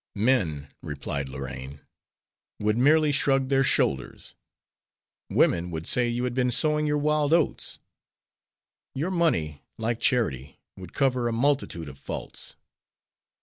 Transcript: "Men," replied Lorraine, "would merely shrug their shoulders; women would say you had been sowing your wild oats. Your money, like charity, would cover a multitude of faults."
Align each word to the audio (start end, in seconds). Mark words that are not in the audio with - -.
"Men," 0.15 0.67
replied 0.81 1.29
Lorraine, 1.29 1.79
"would 2.59 2.75
merely 2.75 3.11
shrug 3.11 3.49
their 3.49 3.63
shoulders; 3.63 4.33
women 5.29 5.69
would 5.69 5.85
say 5.85 6.07
you 6.09 6.23
had 6.23 6.33
been 6.33 6.49
sowing 6.49 6.87
your 6.87 6.97
wild 6.97 7.33
oats. 7.33 7.77
Your 8.95 9.11
money, 9.11 9.61
like 9.77 9.99
charity, 9.99 10.59
would 10.75 10.93
cover 10.93 11.27
a 11.27 11.31
multitude 11.31 11.87
of 11.87 11.99
faults." 11.99 12.55